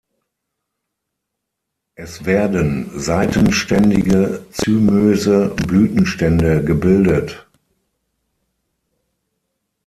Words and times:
Es 1.93 2.25
werden 2.25 2.89
seitenständige 2.99 4.43
zymöse 4.51 5.49
Blütenstände 5.55 6.63
gebildet. 6.65 7.45